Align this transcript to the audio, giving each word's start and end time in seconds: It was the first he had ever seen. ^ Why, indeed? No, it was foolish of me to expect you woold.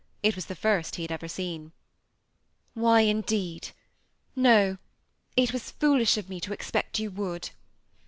It 0.23 0.35
was 0.35 0.47
the 0.47 0.55
first 0.55 0.95
he 0.95 1.03
had 1.03 1.11
ever 1.11 1.27
seen. 1.27 1.65
^ 1.65 1.71
Why, 2.73 3.01
indeed? 3.01 3.69
No, 4.35 4.79
it 5.37 5.53
was 5.53 5.69
foolish 5.69 6.17
of 6.17 6.27
me 6.27 6.39
to 6.39 6.53
expect 6.53 6.97
you 6.97 7.11
woold. 7.11 7.51